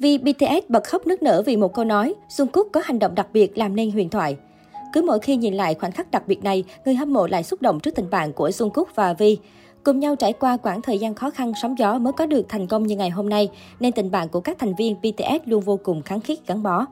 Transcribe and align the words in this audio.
Vì 0.00 0.18
BTS 0.18 0.68
bật 0.68 0.84
khóc 0.84 1.06
nức 1.06 1.22
nở 1.22 1.42
vì 1.46 1.56
một 1.56 1.74
câu 1.74 1.84
nói, 1.84 2.14
Jungkook 2.28 2.64
có 2.72 2.80
hành 2.84 2.98
động 2.98 3.14
đặc 3.14 3.26
biệt 3.32 3.58
làm 3.58 3.76
nên 3.76 3.90
huyền 3.90 4.08
thoại. 4.08 4.36
Cứ 4.92 5.02
mỗi 5.02 5.18
khi 5.18 5.36
nhìn 5.36 5.54
lại 5.54 5.74
khoảnh 5.74 5.92
khắc 5.92 6.10
đặc 6.10 6.22
biệt 6.26 6.44
này, 6.44 6.64
người 6.84 6.94
hâm 6.94 7.12
mộ 7.12 7.26
lại 7.26 7.42
xúc 7.42 7.62
động 7.62 7.80
trước 7.80 7.94
tình 7.94 8.10
bạn 8.10 8.32
của 8.32 8.48
Jungkook 8.48 8.84
và 8.94 9.12
Vi. 9.12 9.38
Cùng 9.84 10.00
nhau 10.00 10.16
trải 10.16 10.32
qua 10.32 10.56
quãng 10.56 10.82
thời 10.82 10.98
gian 10.98 11.14
khó 11.14 11.30
khăn 11.30 11.52
sóng 11.62 11.78
gió 11.78 11.98
mới 11.98 12.12
có 12.12 12.26
được 12.26 12.46
thành 12.48 12.66
công 12.66 12.86
như 12.86 12.96
ngày 12.96 13.10
hôm 13.10 13.28
nay, 13.28 13.48
nên 13.80 13.92
tình 13.92 14.10
bạn 14.10 14.28
của 14.28 14.40
các 14.40 14.58
thành 14.58 14.74
viên 14.74 14.96
BTS 15.00 15.48
luôn 15.48 15.60
vô 15.60 15.78
cùng 15.82 16.02
kháng 16.02 16.20
khít 16.20 16.38
gắn 16.46 16.62
bó. 16.62 16.86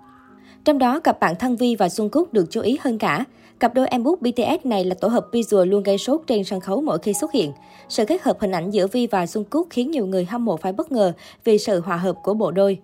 Trong 0.64 0.78
đó, 0.78 1.00
cặp 1.00 1.20
bạn 1.20 1.34
Thân 1.38 1.56
Vi 1.56 1.76
và 1.76 1.86
Jungkook 1.86 2.24
được 2.32 2.46
chú 2.50 2.60
ý 2.60 2.78
hơn 2.80 2.98
cả. 2.98 3.24
Cặp 3.60 3.74
đôi 3.74 3.88
em 3.88 4.04
út 4.04 4.20
BTS 4.20 4.64
này 4.66 4.84
là 4.84 4.94
tổ 4.94 5.08
hợp 5.08 5.26
visual 5.32 5.68
luôn 5.68 5.82
gây 5.82 5.98
sốt 5.98 6.20
trên 6.26 6.44
sân 6.44 6.60
khấu 6.60 6.80
mỗi 6.80 6.98
khi 6.98 7.14
xuất 7.14 7.32
hiện. 7.32 7.52
Sự 7.88 8.04
kết 8.04 8.22
hợp 8.22 8.40
hình 8.40 8.52
ảnh 8.52 8.70
giữa 8.70 8.86
Vi 8.86 9.06
và 9.06 9.24
Jungkook 9.24 9.64
khiến 9.70 9.90
nhiều 9.90 10.06
người 10.06 10.24
hâm 10.24 10.44
mộ 10.44 10.56
phải 10.56 10.72
bất 10.72 10.92
ngờ 10.92 11.12
vì 11.44 11.58
sự 11.58 11.80
hòa 11.80 11.96
hợp 11.96 12.16
của 12.22 12.34
bộ 12.34 12.50
đôi. 12.50 12.78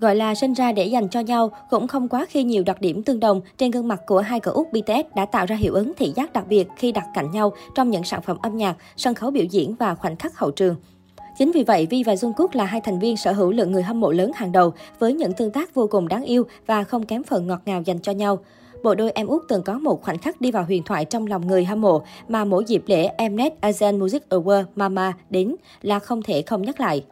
Gọi 0.00 0.16
là 0.16 0.34
sinh 0.34 0.52
ra 0.52 0.72
để 0.72 0.86
dành 0.86 1.08
cho 1.08 1.20
nhau, 1.20 1.50
cũng 1.70 1.88
không 1.88 2.08
quá 2.08 2.26
khi 2.28 2.44
nhiều 2.44 2.62
đặc 2.62 2.80
điểm 2.80 3.02
tương 3.02 3.20
đồng 3.20 3.40
trên 3.58 3.70
gương 3.70 3.88
mặt 3.88 4.00
của 4.06 4.20
hai 4.20 4.40
cậu 4.40 4.54
út 4.54 4.66
BTS 4.72 5.14
đã 5.14 5.26
tạo 5.26 5.46
ra 5.46 5.56
hiệu 5.56 5.74
ứng 5.74 5.92
thị 5.96 6.12
giác 6.16 6.32
đặc 6.32 6.44
biệt 6.48 6.68
khi 6.76 6.92
đặt 6.92 7.06
cạnh 7.14 7.30
nhau 7.30 7.52
trong 7.74 7.90
những 7.90 8.04
sản 8.04 8.22
phẩm 8.22 8.36
âm 8.42 8.56
nhạc, 8.56 8.76
sân 8.96 9.14
khấu 9.14 9.30
biểu 9.30 9.44
diễn 9.44 9.74
và 9.78 9.94
khoảnh 9.94 10.16
khắc 10.16 10.38
hậu 10.38 10.50
trường. 10.50 10.76
Chính 11.38 11.52
vì 11.52 11.64
vậy, 11.64 11.86
Vi 11.90 12.02
và 12.02 12.14
Jungkook 12.14 12.48
là 12.52 12.64
hai 12.64 12.80
thành 12.80 12.98
viên 12.98 13.16
sở 13.16 13.32
hữu 13.32 13.52
lượng 13.52 13.72
người 13.72 13.82
hâm 13.82 14.00
mộ 14.00 14.12
lớn 14.12 14.30
hàng 14.34 14.52
đầu 14.52 14.72
với 14.98 15.14
những 15.14 15.32
tương 15.32 15.50
tác 15.50 15.74
vô 15.74 15.86
cùng 15.90 16.08
đáng 16.08 16.24
yêu 16.24 16.44
và 16.66 16.84
không 16.84 17.06
kém 17.06 17.22
phần 17.22 17.46
ngọt 17.46 17.60
ngào 17.66 17.82
dành 17.82 17.98
cho 17.98 18.12
nhau. 18.12 18.38
Bộ 18.82 18.94
đôi 18.94 19.10
em 19.10 19.26
út 19.26 19.42
từng 19.48 19.62
có 19.62 19.78
một 19.78 20.02
khoảnh 20.02 20.18
khắc 20.18 20.40
đi 20.40 20.50
vào 20.50 20.64
huyền 20.64 20.82
thoại 20.82 21.04
trong 21.04 21.26
lòng 21.26 21.46
người 21.46 21.64
hâm 21.64 21.80
mộ 21.80 22.02
mà 22.28 22.44
mỗi 22.44 22.64
dịp 22.64 22.82
lễ 22.86 23.28
Mnet 23.28 23.60
Asian 23.60 23.98
Music 23.98 24.22
Award 24.28 24.64
Mama 24.76 25.12
đến 25.30 25.56
là 25.82 25.98
không 25.98 26.22
thể 26.22 26.42
không 26.42 26.62
nhắc 26.62 26.80
lại. 26.80 27.04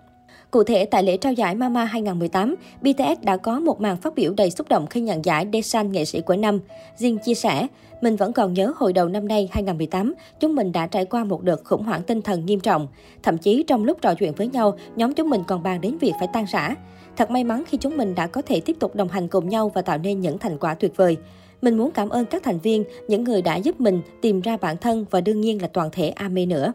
Cụ 0.50 0.64
thể, 0.64 0.84
tại 0.84 1.02
lễ 1.02 1.16
trao 1.16 1.32
giải 1.32 1.54
Mama 1.54 1.84
2018, 1.84 2.54
BTS 2.82 3.22
đã 3.22 3.36
có 3.36 3.60
một 3.60 3.80
màn 3.80 3.96
phát 3.96 4.14
biểu 4.14 4.32
đầy 4.36 4.50
xúc 4.50 4.68
động 4.68 4.86
khi 4.86 5.00
nhận 5.00 5.24
giải 5.24 5.46
Desan 5.52 5.92
nghệ 5.92 6.04
sĩ 6.04 6.20
của 6.20 6.36
năm. 6.36 6.58
Jin 6.98 7.18
chia 7.18 7.34
sẻ, 7.34 7.66
mình 8.00 8.16
vẫn 8.16 8.32
còn 8.32 8.54
nhớ 8.54 8.72
hồi 8.76 8.92
đầu 8.92 9.08
năm 9.08 9.28
nay 9.28 9.48
2018, 9.52 10.14
chúng 10.40 10.54
mình 10.54 10.72
đã 10.72 10.86
trải 10.86 11.04
qua 11.04 11.24
một 11.24 11.42
đợt 11.42 11.64
khủng 11.64 11.82
hoảng 11.82 12.02
tinh 12.02 12.22
thần 12.22 12.46
nghiêm 12.46 12.60
trọng. 12.60 12.88
Thậm 13.22 13.38
chí 13.38 13.64
trong 13.66 13.84
lúc 13.84 13.98
trò 14.02 14.14
chuyện 14.14 14.34
với 14.34 14.48
nhau, 14.48 14.76
nhóm 14.96 15.14
chúng 15.14 15.30
mình 15.30 15.42
còn 15.46 15.62
bàn 15.62 15.80
đến 15.80 15.98
việc 15.98 16.12
phải 16.18 16.28
tan 16.32 16.44
rã. 16.52 16.74
Thật 17.16 17.30
may 17.30 17.44
mắn 17.44 17.62
khi 17.66 17.78
chúng 17.78 17.96
mình 17.96 18.14
đã 18.14 18.26
có 18.26 18.42
thể 18.42 18.60
tiếp 18.60 18.76
tục 18.80 18.94
đồng 18.94 19.08
hành 19.08 19.28
cùng 19.28 19.48
nhau 19.48 19.70
và 19.74 19.82
tạo 19.82 19.98
nên 19.98 20.20
những 20.20 20.38
thành 20.38 20.58
quả 20.58 20.74
tuyệt 20.74 20.96
vời. 20.96 21.16
Mình 21.62 21.76
muốn 21.76 21.90
cảm 21.90 22.08
ơn 22.08 22.24
các 22.24 22.42
thành 22.42 22.58
viên, 22.58 22.84
những 23.08 23.24
người 23.24 23.42
đã 23.42 23.56
giúp 23.56 23.80
mình 23.80 24.00
tìm 24.22 24.40
ra 24.40 24.56
bản 24.56 24.76
thân 24.76 25.04
và 25.10 25.20
đương 25.20 25.40
nhiên 25.40 25.62
là 25.62 25.68
toàn 25.68 25.88
thể 25.92 26.08
AME 26.08 26.46
nữa. 26.46 26.72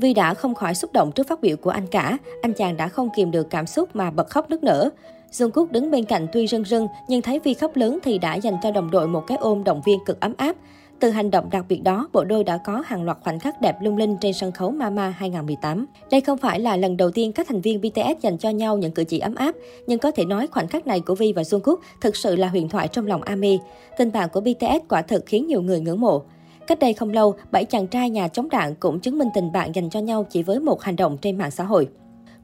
Vi 0.00 0.14
đã 0.14 0.34
không 0.34 0.54
khỏi 0.54 0.74
xúc 0.74 0.92
động 0.92 1.12
trước 1.12 1.28
phát 1.28 1.40
biểu 1.40 1.56
của 1.56 1.70
anh 1.70 1.86
cả, 1.86 2.18
anh 2.42 2.52
chàng 2.52 2.76
đã 2.76 2.88
không 2.88 3.08
kìm 3.16 3.30
được 3.30 3.50
cảm 3.50 3.66
xúc 3.66 3.88
mà 3.96 4.10
bật 4.10 4.30
khóc 4.30 4.50
nức 4.50 4.62
nở. 4.62 4.90
Jungkook 5.32 5.66
đứng 5.70 5.90
bên 5.90 6.04
cạnh 6.04 6.26
tuy 6.32 6.46
rưng 6.46 6.64
rưng, 6.64 6.86
nhưng 7.08 7.22
thấy 7.22 7.38
Vi 7.38 7.54
khóc 7.54 7.76
lớn 7.76 7.98
thì 8.02 8.18
đã 8.18 8.34
dành 8.34 8.56
cho 8.62 8.70
đồng 8.70 8.90
đội 8.90 9.08
một 9.08 9.24
cái 9.26 9.38
ôm 9.38 9.64
động 9.64 9.82
viên 9.86 10.04
cực 10.04 10.20
ấm 10.20 10.34
áp. 10.36 10.56
Từ 11.00 11.10
hành 11.10 11.30
động 11.30 11.48
đặc 11.50 11.64
biệt 11.68 11.82
đó, 11.82 12.08
bộ 12.12 12.24
đôi 12.24 12.44
đã 12.44 12.58
có 12.66 12.82
hàng 12.86 13.02
loạt 13.02 13.18
khoảnh 13.24 13.38
khắc 13.38 13.60
đẹp 13.60 13.76
lung 13.82 13.96
linh 13.96 14.16
trên 14.20 14.32
sân 14.32 14.52
khấu 14.52 14.70
Mama 14.70 15.14
2018. 15.18 15.86
Đây 16.10 16.20
không 16.20 16.38
phải 16.38 16.60
là 16.60 16.76
lần 16.76 16.96
đầu 16.96 17.10
tiên 17.10 17.32
các 17.32 17.46
thành 17.48 17.60
viên 17.60 17.80
BTS 17.80 18.22
dành 18.22 18.38
cho 18.38 18.50
nhau 18.50 18.76
những 18.78 18.92
cử 18.92 19.04
chỉ 19.04 19.18
ấm 19.18 19.34
áp, 19.34 19.54
nhưng 19.86 19.98
có 19.98 20.10
thể 20.10 20.24
nói 20.24 20.46
khoảnh 20.46 20.68
khắc 20.68 20.86
này 20.86 21.00
của 21.00 21.14
Vi 21.14 21.32
và 21.32 21.42
Jungkook 21.42 21.76
thực 22.00 22.16
sự 22.16 22.36
là 22.36 22.48
huyền 22.48 22.68
thoại 22.68 22.88
trong 22.88 23.06
lòng 23.06 23.22
ARMY. 23.22 23.58
Tình 23.98 24.12
bạn 24.12 24.28
của 24.32 24.40
BTS 24.40 24.88
quả 24.88 25.02
thực 25.02 25.26
khiến 25.26 25.46
nhiều 25.46 25.62
người 25.62 25.80
ngưỡng 25.80 26.00
mộ. 26.00 26.22
Cách 26.70 26.78
đây 26.78 26.92
không 26.92 27.10
lâu, 27.10 27.34
bảy 27.50 27.64
chàng 27.64 27.86
trai 27.86 28.10
nhà 28.10 28.28
chống 28.28 28.48
đạn 28.48 28.74
cũng 28.74 29.00
chứng 29.00 29.18
minh 29.18 29.28
tình 29.34 29.52
bạn 29.52 29.74
dành 29.74 29.90
cho 29.90 30.00
nhau 30.00 30.26
chỉ 30.30 30.42
với 30.42 30.60
một 30.60 30.82
hành 30.82 30.96
động 30.96 31.16
trên 31.22 31.38
mạng 31.38 31.50
xã 31.50 31.64
hội. 31.64 31.88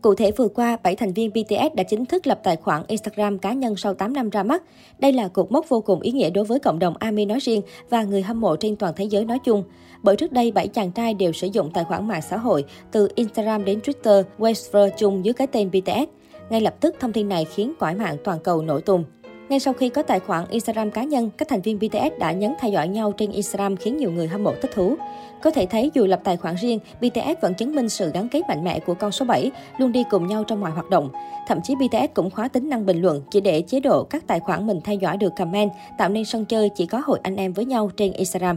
Cụ 0.03 0.15
thể 0.15 0.31
vừa 0.31 0.49
qua, 0.49 0.77
7 0.83 0.97
thành 0.97 1.13
viên 1.13 1.31
BTS 1.31 1.75
đã 1.75 1.83
chính 1.83 2.07
thức 2.07 2.27
lập 2.27 2.41
tài 2.43 2.57
khoản 2.57 2.83
Instagram 2.89 3.39
cá 3.39 3.53
nhân 3.53 3.77
sau 3.77 3.95
8 3.95 4.13
năm 4.13 4.31
ra 4.31 4.43
mắt. 4.43 4.63
Đây 4.99 5.13
là 5.13 5.29
cột 5.29 5.53
mốc 5.53 5.69
vô 5.69 5.81
cùng 5.81 6.01
ý 6.01 6.13
nghĩa 6.13 6.31
đối 6.31 6.45
với 6.45 6.59
cộng 6.59 6.79
đồng 6.79 6.97
ARMY 6.97 7.25
nói 7.25 7.39
riêng 7.41 7.63
và 7.91 8.03
người 8.03 8.23
hâm 8.23 8.41
mộ 8.41 8.57
trên 8.57 8.77
toàn 8.77 8.93
thế 8.97 9.05
giới 9.05 9.25
nói 9.25 9.39
chung. 9.45 9.65
Bởi 10.03 10.17
trước 10.17 10.33
đây, 10.33 10.53
7 10.53 10.69
chàng 10.69 10.93
trai 10.93 11.15
đều 11.15 11.33
sử 11.33 11.47
dụng 11.47 11.71
tài 11.75 11.85
khoản 11.85 12.09
mạng 12.09 12.23
xã 12.23 12.37
hội 12.37 12.65
từ 12.93 13.09
Instagram 13.15 13.65
đến 13.65 13.79
Twitter, 13.79 14.23
Weverse 14.39 14.91
chung 14.99 15.25
dưới 15.25 15.35
cái 15.35 15.47
tên 15.47 15.71
BTS. 15.71 16.11
Ngay 16.51 16.61
lập 16.61 16.75
tức, 16.81 16.97
thông 17.01 17.13
tin 17.13 17.29
này 17.29 17.45
khiến 17.45 17.73
cõi 17.79 17.95
mạng 17.95 18.17
toàn 18.25 18.39
cầu 18.45 18.63
nổi 18.63 18.83
tung. 18.83 19.05
Ngay 19.49 19.61
sau 19.61 19.75
khi 19.75 19.89
có 19.89 20.03
tài 20.03 20.21
khoản 20.21 20.45
Instagram 20.51 20.91
cá 20.91 21.05
nhân, 21.05 21.31
các 21.37 21.49
thành 21.49 21.61
viên 21.61 21.79
BTS 21.79 22.19
đã 22.19 22.33
nhấn 22.33 22.55
theo 22.61 22.71
dõi 22.71 22.89
nhau 22.89 23.13
trên 23.13 23.33
Instagram 23.33 23.77
khiến 23.77 23.97
nhiều 23.97 24.11
người 24.11 24.29
hâm 24.29 24.45
mộ 24.45 24.53
thích 24.63 24.71
thú. 24.75 24.97
Có 25.43 25.51
thể 25.51 25.67
thấy 25.67 25.91
dù 25.95 26.07
lập 26.07 26.21
tài 26.25 26.37
khoản 26.37 26.55
riêng, 26.55 26.79
BTS 27.01 27.41
vẫn 27.41 27.55
chứng 27.55 27.75
minh 27.75 27.89
sự 27.89 28.11
gắn 28.15 28.29
kết 28.29 28.41
mạnh 28.49 28.65
mẽ 28.65 28.81
của 28.81 28.95
con 28.95 29.13
số 29.13 29.25
7, 29.25 29.51
luôn 29.79 29.93
đi 29.93 30.05
cùng 30.11 30.27
nhau 30.27 30.45
trong 30.45 30.61
mọi 30.61 30.71
hoạt 30.71 30.91
động. 30.91 31.11
Thậm 31.49 31.59
chí 31.65 31.75
BTS 31.75 32.15
cũng 32.15 32.31
khóa 32.31 32.49
tính 32.49 32.69
năng 32.69 32.87
bình 32.87 33.03
luận 33.03 33.23
chỉ 33.31 33.41
để 33.41 33.63
chế 33.63 33.81
độ 33.81 34.05
các 34.05 34.27
tài 34.27 34.41
khoản 34.41 34.67
mình 34.67 34.81
theo 34.85 34.97
dõi 34.97 35.17
được 35.17 35.33
comment, 35.39 35.71
tạo 35.99 36.09
nên 36.09 36.25
sân 36.25 36.45
chơi 36.45 36.71
chỉ 36.77 36.87
có 36.87 37.03
hội 37.05 37.19
anh 37.23 37.37
em 37.37 37.53
với 37.53 37.65
nhau 37.65 37.91
trên 37.97 38.13
Instagram. 38.13 38.57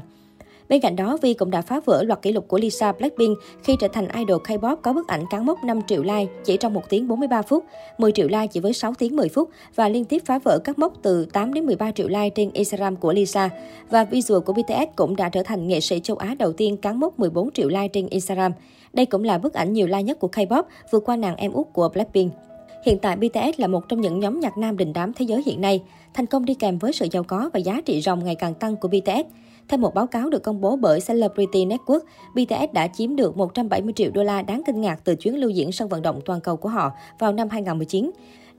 Bên 0.70 0.82
cạnh 0.82 0.96
đó, 0.96 1.18
Vi 1.22 1.34
cũng 1.34 1.52
đã 1.52 1.62
phá 1.62 1.80
vỡ 1.86 2.04
loạt 2.04 2.22
kỷ 2.22 2.32
lục 2.32 2.48
của 2.48 2.58
Lisa 2.58 2.92
Blackpink 2.92 3.38
khi 3.64 3.76
trở 3.80 3.88
thành 3.88 4.08
idol 4.08 4.42
K-pop 4.42 4.76
có 4.76 4.94
bức 4.94 5.08
ảnh 5.08 5.24
cán 5.30 5.46
mốc 5.46 5.64
5 5.64 5.82
triệu 5.88 6.04
like 6.04 6.32
chỉ 6.44 6.58
trong 6.58 6.74
1 6.74 6.90
tiếng 6.90 7.08
43 7.08 7.42
phút, 7.42 7.66
10 7.98 8.12
triệu 8.12 8.28
like 8.28 8.48
chỉ 8.48 8.60
với 8.60 8.74
6 8.74 8.94
tiếng 9.00 9.16
10 9.16 9.30
phút 9.30 9.50
và 9.76 9.90
liên 9.90 10.06
tiếp 10.06 10.22
phá 10.26 10.40
vỡ 10.40 10.60
các 10.64 10.80
mốc 10.80 10.94
từ 11.02 11.26
8 11.26 11.54
đến 11.54 11.66
13 11.66 11.92
triệu 11.92 12.08
like 12.08 12.30
trên 12.30 12.52
Instagram 12.54 12.96
của 12.96 13.14
Lisa. 13.14 13.50
Và 13.90 14.04
visual 14.04 14.42
của 14.42 14.54
BTS 14.54 14.96
cũng 14.96 15.16
đã 15.16 15.30
trở 15.30 15.44
thành 15.44 15.68
nghệ 15.68 15.80
sĩ 15.80 16.00
châu 16.00 16.18
Á 16.18 16.36
đầu 16.40 16.54
tiên 16.54 16.78
cán 16.78 17.00
mốc 17.00 17.20
14 17.20 17.52
triệu 17.52 17.68
like 17.68 17.88
trên 17.88 18.08
Instagram. 18.08 18.52
Đây 18.94 19.06
cũng 19.06 19.24
là 19.24 19.38
bức 19.38 19.54
ảnh 19.54 19.74
nhiều 19.74 19.88
like 19.88 20.04
nhất 20.04 20.20
của 20.20 20.30
K-pop, 20.32 20.64
vượt 20.92 21.04
qua 21.06 21.16
nàng 21.16 21.36
em 21.36 21.52
út 21.52 21.68
của 21.74 21.90
Blackpink. 21.90 22.34
Hiện 22.86 23.00
tại, 23.00 23.16
BTS 23.16 23.60
là 23.60 23.68
một 23.68 23.90
trong 23.90 24.02
những 24.02 24.20
nhóm 24.20 24.40
nhạc 24.40 24.58
nam 24.58 24.78
đình 24.78 24.94
đám 24.94 25.14
thế 25.14 25.26
giới 25.26 25.44
hiện 25.46 25.62
nay, 25.62 25.84
thành 26.14 26.26
công 26.26 26.46
đi 26.46 26.54
kèm 26.54 26.78
với 26.78 26.94
sự 26.94 27.08
giàu 27.12 27.24
có 27.24 27.50
và 27.54 27.60
giá 27.60 27.82
trị 27.86 28.02
ròng 28.02 28.26
ngày 28.26 28.36
càng 28.36 28.54
tăng 28.54 28.76
của 28.76 28.88
BTS. 28.88 29.49
Theo 29.70 29.78
một 29.78 29.94
báo 29.94 30.08
cáo 30.08 30.30
được 30.30 30.44
công 30.44 30.62
bố 30.62 30.76
bởi 30.76 31.00
Celebrity 31.08 31.66
Network, 31.66 32.00
BTS 32.34 32.74
đã 32.74 32.88
chiếm 32.88 33.16
được 33.16 33.38
170 33.38 33.94
triệu 33.96 34.12
đô 34.14 34.24
la 34.24 34.42
đáng 34.42 34.62
kinh 34.66 34.82
ngạc 34.82 35.00
từ 35.04 35.16
chuyến 35.16 35.36
lưu 35.36 35.50
diễn 35.50 35.72
sân 35.72 35.90
vận 35.90 36.02
động 36.02 36.20
toàn 36.26 36.42
cầu 36.42 36.58
của 36.58 36.70
họ 36.70 36.92
vào 37.20 37.34
năm 37.34 37.50
2019. 37.50 38.12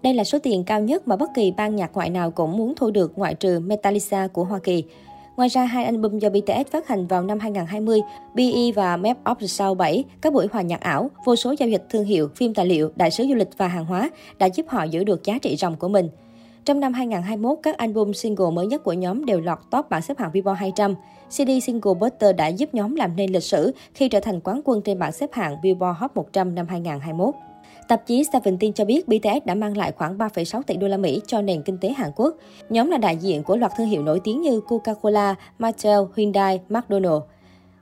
Đây 0.03 0.15
là 0.15 0.25
số 0.25 0.39
tiền 0.39 0.65
cao 0.65 0.81
nhất 0.81 1.09
mà 1.09 1.17
bất 1.17 1.31
kỳ 1.35 1.51
ban 1.51 1.77
nhạc 1.77 1.91
ngoại 1.95 2.11
nào 2.11 2.31
cũng 2.31 2.57
muốn 2.57 2.75
thu 2.77 2.91
được 2.91 3.19
ngoại 3.19 3.35
trừ 3.35 3.61
Metallica 3.61 4.27
của 4.27 4.45
Hoa 4.45 4.59
Kỳ. 4.59 4.85
Ngoài 5.37 5.49
ra, 5.49 5.65
hai 5.65 5.85
album 5.85 6.19
do 6.19 6.31
BTS 6.31 6.71
phát 6.71 6.89
hành 6.89 7.07
vào 7.07 7.23
năm 7.23 7.39
2020, 7.39 8.01
BE 8.35 8.73
và 8.75 8.97
Map 8.97 9.25
of 9.25 9.35
the 9.35 9.47
South 9.47 9.79
7, 9.79 10.05
các 10.21 10.33
buổi 10.33 10.47
hòa 10.53 10.63
nhạc 10.63 10.81
ảo, 10.81 11.11
vô 11.25 11.37
số 11.37 11.55
giao 11.59 11.69
dịch 11.69 11.87
thương 11.91 12.05
hiệu, 12.05 12.29
phim 12.37 12.55
tài 12.55 12.67
liệu, 12.67 12.91
đại 12.97 13.11
sứ 13.11 13.25
du 13.29 13.35
lịch 13.35 13.59
và 13.59 13.69
hàng 13.69 13.85
hóa 13.85 14.11
đã 14.39 14.47
giúp 14.47 14.67
họ 14.69 14.85
giữ 14.85 15.05
được 15.05 15.25
giá 15.25 15.39
trị 15.39 15.57
ròng 15.57 15.77
của 15.77 15.89
mình. 15.89 16.09
Trong 16.65 16.81
năm 16.81 16.93
2021, 16.93 17.59
các 17.63 17.77
album 17.77 18.13
single 18.13 18.51
mới 18.53 18.67
nhất 18.67 18.85
của 18.85 18.93
nhóm 18.93 19.25
đều 19.25 19.41
lọt 19.41 19.59
top 19.71 19.91
bảng 19.91 20.03
xếp 20.03 20.19
hạng 20.19 20.33
Billboard 20.33 20.61
200. 20.61 20.95
CD 21.31 21.51
single 21.63 21.95
Butter 22.01 22.37
đã 22.37 22.47
giúp 22.47 22.75
nhóm 22.75 22.95
làm 22.95 23.17
nên 23.17 23.33
lịch 23.33 23.43
sử 23.43 23.73
khi 23.95 24.09
trở 24.09 24.21
thành 24.21 24.41
quán 24.41 24.61
quân 24.65 24.83
trên 24.83 24.99
bảng 24.99 25.13
xếp 25.13 25.33
hạng 25.33 25.57
Billboard 25.63 25.99
Hot 25.99 26.11
100 26.15 26.55
năm 26.55 26.67
2021. 26.69 27.35
Tạp 27.89 28.07
chí 28.07 28.25
Seventeen 28.33 28.73
cho 28.73 28.85
biết 28.85 29.09
BTS 29.09 29.45
đã 29.45 29.55
mang 29.55 29.77
lại 29.77 29.93
khoảng 29.93 30.19
3,6 30.19 30.63
tỷ 30.63 30.77
đô 30.77 30.89
la 30.89 30.97
Mỹ 30.97 31.21
cho 31.27 31.43
nền 31.43 31.63
kinh 31.63 31.79
tế 31.79 31.93
Hàn 31.93 32.11
Quốc. 32.17 32.37
Nhóm 32.69 32.91
là 32.91 32.99
đại 32.99 33.17
diện 33.17 33.43
của 33.43 33.57
loạt 33.57 33.73
thương 33.77 33.87
hiệu 33.87 34.03
nổi 34.03 34.21
tiếng 34.25 34.43
như 34.43 34.61
Coca-Cola, 34.69 35.35
Mattel, 35.59 35.99
Hyundai, 36.17 36.61
McDonald's. 36.69 37.21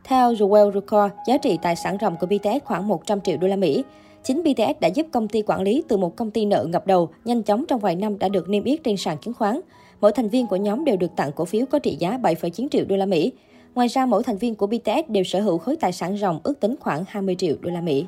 Theo 0.05 0.33
Jewel 0.33 0.72
Record, 0.72 1.15
giá 1.27 1.38
trị 1.38 1.59
tài 1.62 1.77
sản 1.77 1.97
ròng 2.00 2.17
của 2.21 2.27
BTS 2.27 2.65
khoảng 2.65 2.88
100 2.88 3.21
triệu 3.21 3.37
đô 3.37 3.47
la 3.47 3.56
Mỹ. 3.56 3.84
Chính 4.25 4.43
BTS 4.43 4.81
đã 4.81 4.89
giúp 4.89 5.06
công 5.12 5.29
ty 5.29 5.43
quản 5.43 5.62
lý 5.62 5.83
từ 5.89 5.97
một 5.97 6.17
công 6.17 6.31
ty 6.31 6.45
nợ 6.45 6.65
ngập 6.65 6.87
đầu 6.87 7.09
nhanh 7.25 7.43
chóng 7.43 7.65
trong 7.69 7.81
vài 7.81 7.97
năm 7.97 8.19
đã 8.19 8.29
được 8.29 8.49
niêm 8.49 8.65
yết 8.65 8.84
trên 8.84 8.97
sàn 8.97 9.19
chứng 9.19 9.34
khoán. 9.34 9.61
Mỗi 10.01 10.12
thành 10.12 10.29
viên 10.29 10.47
của 10.47 10.56
nhóm 10.56 10.84
đều 10.84 10.97
được 10.97 11.17
tặng 11.17 11.33
cổ 11.33 11.45
phiếu 11.45 11.67
có 11.67 11.79
trị 11.79 11.97
giá 11.99 12.19
7,9 12.19 12.69
triệu 12.69 12.84
đô 12.89 12.97
la 12.97 13.06
Mỹ. 13.06 13.33
Ngoài 13.75 13.89
ra, 13.89 14.06
mỗi 14.06 14.23
thành 14.23 14.39
viên 14.39 14.55
của 14.55 14.67
BTS 14.67 15.09
đều 15.09 15.25
sở 15.25 15.41
hữu 15.41 15.59
khối 15.59 15.77
tài 15.77 15.93
sản 15.93 16.17
ròng 16.17 16.41
ước 16.43 16.61
tính 16.61 16.75
khoảng 16.81 17.05
20 17.09 17.34
triệu 17.39 17.56
đô 17.61 17.71
la 17.71 17.81
Mỹ. 17.81 18.06